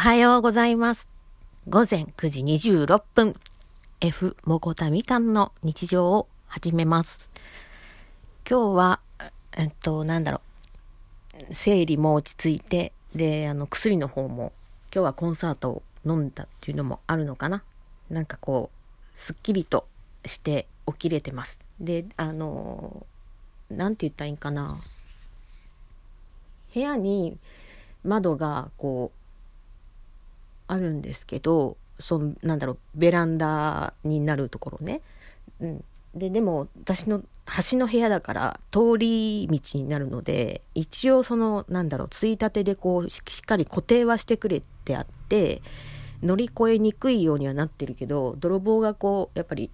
[0.00, 1.08] はようございます。
[1.68, 3.34] 午前9時26分、
[4.00, 7.28] F もこたみかんの日常を始めます。
[8.48, 9.00] 今日は、
[9.58, 10.40] えっと、なんだろ
[11.50, 14.54] う、生理も落ち着いて、で、あの、薬の方も、
[14.84, 17.62] 今日はコンサートを飲んだっていうのもあるのかな。
[18.08, 19.86] なんかこう、すっきりと
[20.24, 21.58] して起きれてます。
[21.78, 23.06] で、あの、
[23.68, 24.78] なんて言ったらいいんかな。
[26.72, 27.36] 部屋に
[28.02, 29.19] 窓がこう
[30.70, 35.00] あるんですけどそのなんだろうベランダになるところね、
[35.60, 35.84] うん、
[36.14, 45.60] ででも私の端の部屋だから通り道になるので一応そのなんだろうついたてでこうしっかり固定はしてくれてあって
[46.22, 49.70] 乗り越えにくいようにはなってるけど泥棒がこうやっぱり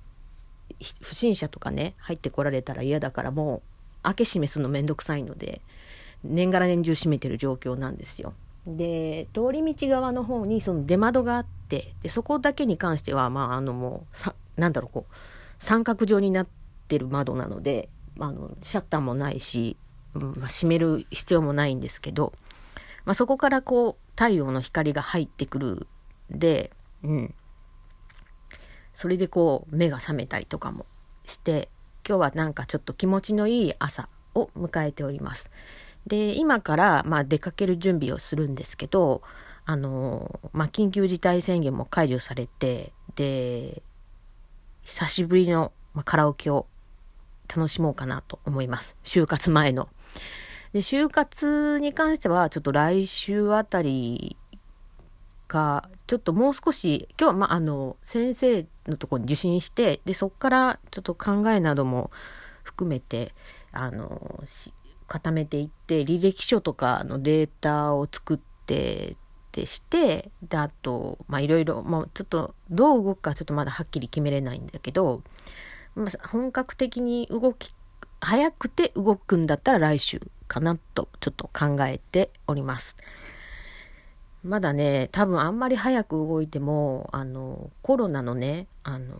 [1.00, 3.62] 不審者とかね入ってこられたら嫌だからもう
[4.02, 5.60] 開け閉めするのめんどくさいので
[6.24, 8.32] 年がら年中閉めてる状況なんですよ。
[8.66, 15.14] で通り道側の方にその出窓があってでそこだけに関してはまああのもうさなんだろうこう
[15.58, 16.46] 三角状になっ
[16.88, 19.76] てる窓なので、あのシャッターもないし、
[20.14, 22.32] うんまあ、閉める必要もないんですけど、
[23.04, 25.86] まあ、そこからこう太陽の光が入ってくる
[26.30, 26.70] で、
[27.02, 27.34] うん、
[28.94, 30.86] それでこう目が覚めたりとかも
[31.24, 31.68] して
[32.06, 35.50] 今日はなんかちょっと気持ちのいい朝を迎えております。
[36.06, 39.22] で、今から、まあ、出かける準備をするんですけど、
[39.64, 43.82] あの、まあ、緊急事態宣言も解除されて、で、
[44.82, 46.66] 久しぶりの、まあ、カラオケを
[47.48, 48.96] 楽しもうかなと思います。
[49.04, 49.88] 就活前の。
[50.72, 54.36] で、就活に関しては、ちょっと来週あたり
[55.48, 62.10] か、ちょっともう少し、今日は、まあ、あの、先生のところに受診して、で、そこからちょっと考えなども
[62.62, 63.34] 含めて、
[63.72, 64.44] あの、
[65.06, 69.16] 固めていって履歴書とかのデータを作って
[69.52, 75.22] でしてであとまあいろいろもうちょっとどう動くかちょっとまだはっきり決めれないんだけど、
[75.94, 77.72] まあ、本格的に動き
[78.20, 82.96] 早くて動くんだったら来週かなとちょっと考えております。
[84.44, 89.16] まだね多分あんまり早く動いてもあのコロナのねあの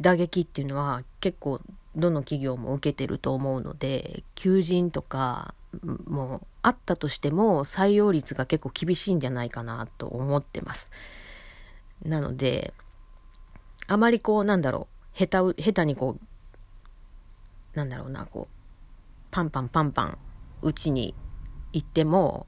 [0.00, 1.60] 打撃っていうのは結構
[1.96, 5.54] どの企業も受けてると思うので求人とか
[6.06, 10.90] もあったとしても採用率が結構厳しいんじゃないかなと思ってます。
[12.04, 12.72] なので
[13.86, 16.16] あまりこうなんだろう下手下手にこ
[17.74, 18.54] うなんだろうなこう
[19.30, 20.18] パンパンパンパン
[20.62, 21.14] うちに
[21.72, 22.46] 行っても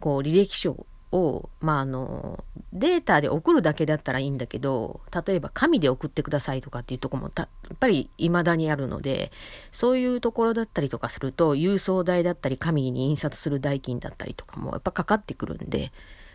[0.00, 9.30] こう履歴書を、まあ、あの、データで送るだけだったらいいんだけど、例えば紙で送ってくださいとかっていうとこもやっぱり未だにあるので、
[9.72, 15.92] そういうところだったりとかすると、郵送代だったり、紙に印刷する代金だったりとかもやっぱかかってくるんで、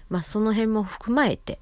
[0.09, 1.59] まあ、その辺も含まえて、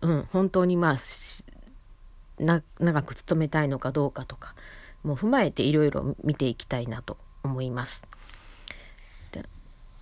[0.00, 4.54] うん、本当にまあ、長く勤めたいのかどうかとか、
[5.02, 8.02] も踏まえていろいろ見ていきたいなと思います。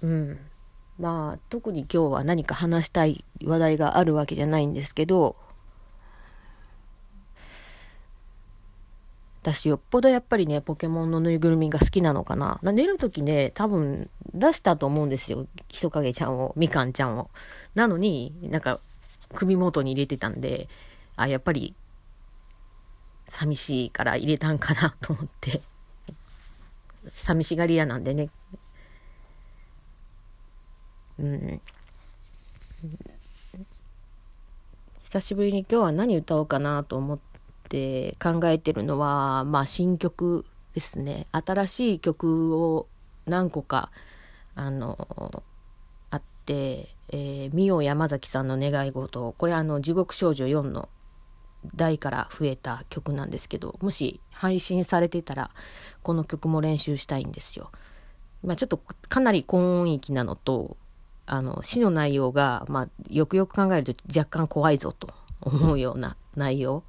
[0.02, 0.38] うん。
[0.98, 5.36] まあ特に今日は何か話したい話題があるわけじゃないんですけど
[9.42, 12.60] 私よっぽどやっぱりねポケモンのぬいぐるみが好きなのかな。
[12.62, 15.48] 寝る時ね多分出したと思うんですよ。
[15.68, 17.28] 人影ちゃんをみかんちゃんを。
[17.74, 18.78] なのになんか
[19.34, 20.68] 首元に入れてたんで
[21.16, 21.74] あやっぱり
[23.30, 25.62] 寂しいから入れたんかなと思って。
[27.14, 28.28] 寂しがり屋なんでね。
[31.22, 31.60] うん、
[35.04, 37.18] 久しぶりに今日は何歌おうかなと思っ
[37.68, 40.44] て考えてるのは、まあ、新曲
[40.74, 41.28] ですね。
[41.30, 42.88] 新しい曲を
[43.26, 43.90] 何個か
[44.56, 45.44] あの
[46.10, 50.88] あって「えー、ミオ山崎さんの願い事」これあの「地獄少女4」の
[51.76, 55.52] 代から増えた曲なんですけどもし配信されてたら
[56.02, 57.70] この曲も練習したいんですよ。
[58.42, 58.78] まあ、ちょっと
[59.08, 60.76] かなり高音域なのと
[61.26, 65.08] あの詩の内容が、まあ、よくよく考えると若干怖いぞと
[65.40, 66.82] 思うような内容、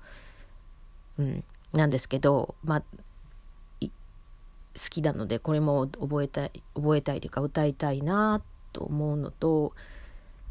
[1.20, 2.84] うん、なんですけど、まあ、
[3.82, 8.42] 好きなのでこれも覚えたい覚えたいというか歌いたいな
[8.72, 9.74] と思うのと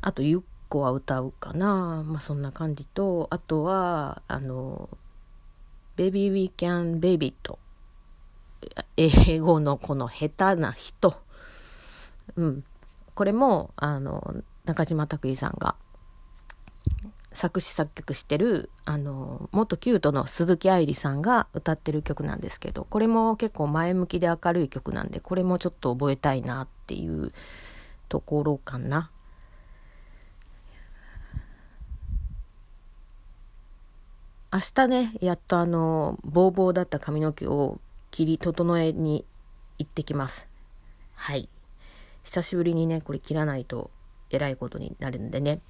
[0.01, 4.89] あとゆっこは歌うかな、まあ、そんな感じとあとはあの
[5.97, 7.59] 「Baby We Can Baby It」
[8.97, 11.17] 英語のこの下手な人、
[12.37, 12.65] うん、
[13.15, 15.75] これもあの中島拓司さんが
[17.33, 27.33] 作詞作曲してるあの元キュートの鈴木愛理さんが歌ってる曲なんですけどこれも結構前向きで明るい曲なんでこれもちょっと覚えたいなっていう
[28.09, 29.11] ところかな。
[34.55, 37.81] 明日ね、やっとあの、ボーボーだった髪の毛を
[38.11, 39.25] 切り整えに
[39.79, 40.47] 行ってきます。
[41.15, 41.49] はい。
[42.25, 43.91] 久しぶりにね、これ切らないと
[44.31, 45.61] えらいことになるんでね、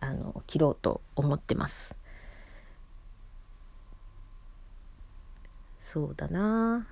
[0.00, 1.94] あの、切ろうと思ってます。
[5.78, 6.86] そうだな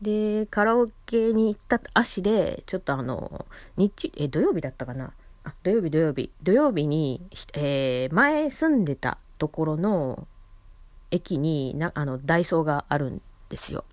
[0.00, 3.46] で、カラオケに行った足で、ちょっとあの、
[3.76, 5.12] 日、え、土曜日だったかな？
[5.44, 6.30] あ、土曜日土曜日。
[6.42, 10.28] 土曜日に、えー、前住んでたところの
[11.10, 13.84] 駅にな、あの、ダイソーがあるんですよ。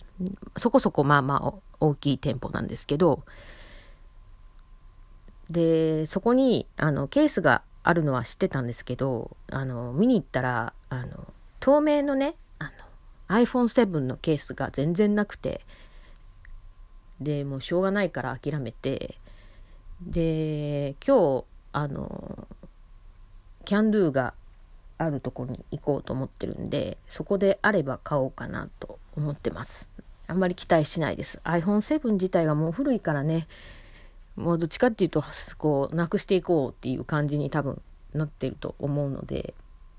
[0.58, 3.24] そこそこまあまあ大きい店舗なんですけど、
[5.50, 12.72] で、そこに、あの、ケースがあるのは知ってたんですけど、あの、見に行ったら、あの、透明のね、あの、
[13.28, 15.62] iPhone7 のケースが全然なくて、
[17.20, 19.18] で、もうしょうがないから諦めて、
[20.02, 22.48] で、今日、あの、
[23.66, 24.34] キャンドゥが
[24.98, 29.93] あるとこに行こうと思ってるんで、そこであれば買おうかなと思ってます。
[30.28, 31.40] あんまり期待しないです。
[31.44, 33.48] iPhone7 自体がもう古いからね、
[34.36, 35.24] もうどっちかっていうと、
[35.58, 37.82] こう、なくしていこうっていう感じに多分
[38.14, 39.54] なってると思うので、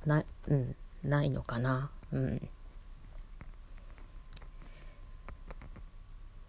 [0.07, 1.91] な、うん、ないのかな。
[2.13, 2.49] うん。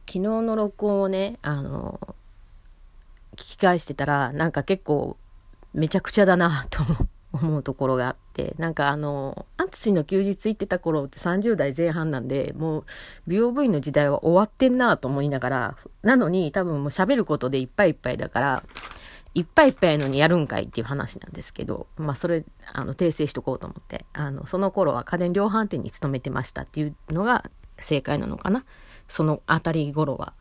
[0.07, 2.15] 昨日の録音をね、あの、
[3.33, 5.17] 聞き返してたら、なんか結構、
[5.73, 6.83] めちゃくちゃだなと
[7.33, 8.24] 思うところがあって、
[8.57, 12.85] なんかあの、アンツシの休日行ってた頃って30代前半なんで、もう
[13.27, 18.63] 美容部員の時代は終わってんなと思いながら、なのに多分もう喋ることでいっぱいいっぱいだから、
[19.33, 27.43] いっぱいいっぱいのにやるんかいっていう話なんですけど、まあそれ、あの、訂正しとこうと思って、あの、その頃は家電量販店に勤めてましたっていうのが
[27.79, 28.63] 正解なのかな？
[29.07, 30.33] そのあたり頃は。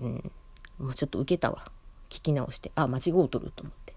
[0.00, 0.32] うん。
[0.78, 1.70] もうちょっと受けたわ。
[2.08, 3.89] 聞き直して、あ、間違うとると思って。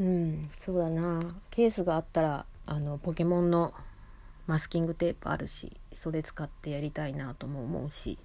[0.00, 1.20] うんそうだな。
[1.50, 3.72] ケースがあったらあのポケモンの
[4.46, 8.18] マスキングテープあるしそれ使ってやりたいなとも思うし。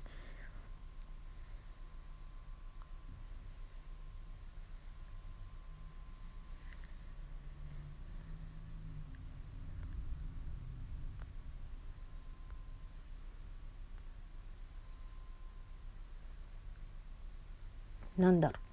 [18.18, 18.65] なんだろう。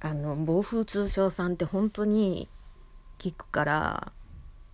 [0.00, 2.48] あの暴風通商さんって本当に
[3.18, 4.12] 聞くから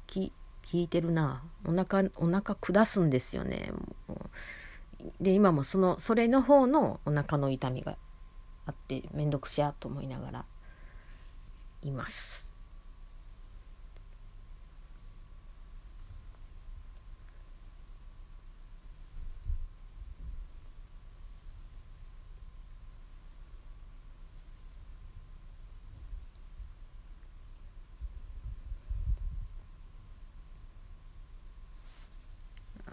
[0.08, 0.30] 聞
[0.72, 1.42] いてるな。
[1.64, 3.72] お腹お腹下すんですよね。
[5.20, 7.96] で今もそのそれの方のお腹の痛みが
[8.66, 10.44] あって面倒くしゃと思いながら
[11.82, 12.46] います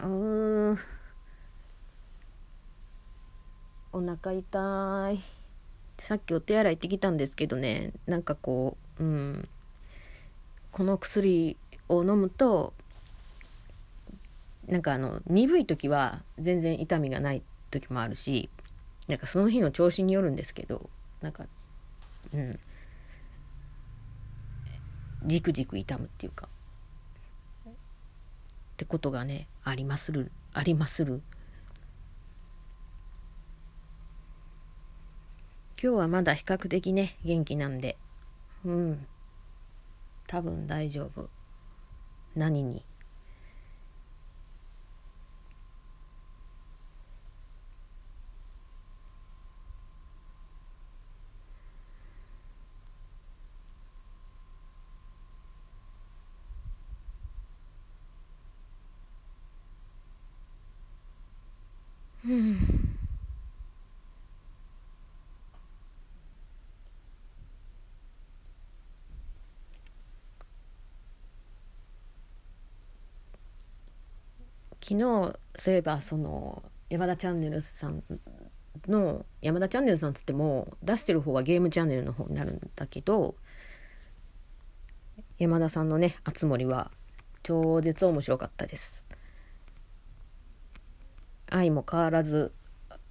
[0.02, 0.78] うん
[4.00, 5.22] お腹痛い。
[5.98, 7.92] さっきお手洗い行ってきたんですけどね。
[8.06, 9.48] なんかこううん。
[10.72, 11.58] この薬
[11.90, 12.72] を飲むと
[14.66, 18.48] なんかあの鈍い時は全然痛みがない時もあるし
[19.06, 20.88] なんかその日の調子によるんですけど
[21.20, 21.44] なんか
[22.32, 22.58] うん。
[25.26, 26.48] じくじく痛むっていうか。
[27.66, 27.70] っ
[28.78, 31.20] てことがねありまするありまする。
[35.82, 37.96] 今日はまだ比較的ね元気なんで。
[38.66, 39.06] うん。
[40.26, 41.30] 多分大丈夫。
[42.36, 42.84] 何に。
[62.26, 62.89] うん。
[74.90, 78.02] 昨日そういえばその山田チャンネルさん
[78.88, 83.36] の山田チャンネルさんつっても出してる方はゲームチャンネルの方になるんだけど
[85.38, 86.90] 山田さんのね「あつ森」は
[87.44, 89.06] 超絶面白かったです。
[91.48, 92.52] 愛も変わらず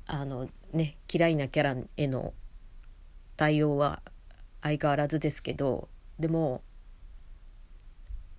[0.06, 2.34] あのね嫌いなキャラへの
[3.38, 4.02] 対応は
[4.62, 5.88] 相変わらずですけど
[6.20, 6.62] でも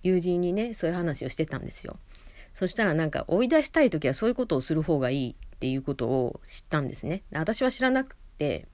[0.03, 1.97] 友人にねそういう話をしてたんですよ。
[2.53, 7.23] そしたらなんか追い出したい時はそういうことをする方がいいっていうことを知ったんですね。
[7.31, 8.67] 私は知らなくて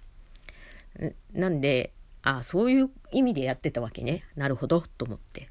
[1.33, 1.93] なんで
[2.23, 4.23] ああそういう意味でやってたわけね。
[4.35, 5.49] なるほどと思って。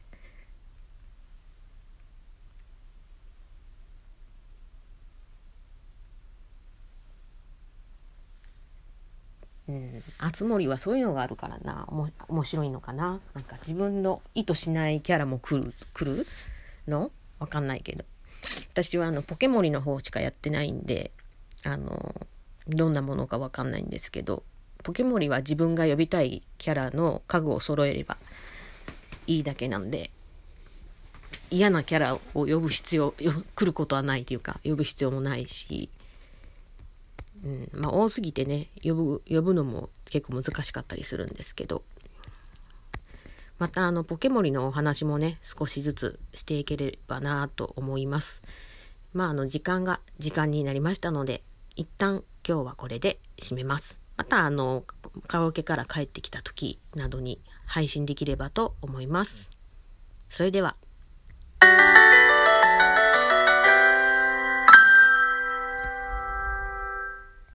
[9.69, 11.87] うん、あつ森はそういうのがあるからな。
[11.89, 13.21] おも面白いのかな。
[13.35, 16.27] なんか自分の意図しないキャラも来る来る
[16.87, 17.11] の？
[17.39, 18.05] わかんないけど。
[18.73, 21.11] 私はあのポケモリの方しかやってないんで
[21.65, 22.15] あの
[22.69, 24.43] どんなものかわかんないんですけど
[24.83, 28.17] ポケモリは自分が呼びたいキャラの家具を揃えれば
[29.27, 30.11] いいだけなんで
[31.51, 35.91] 嫌なキャラを呼ぶ必要来ることはないというか呼ぶ必要もないし
[37.45, 41.83] うん、まあ多すぎてね呼ぶ呼ぶのも結構難しかったりするんですけど
[43.59, 48.43] またあのポケモリのお話もね少しずつしていければなと思います。
[49.13, 51.43] まああの時間が時間になりましたので
[51.75, 54.01] 一旦今日はこれで締めます。
[54.17, 54.85] またあの
[55.27, 59.51] カラオケから帰ってきた時などに配信できればと思います。
[60.31, 60.77] それでは。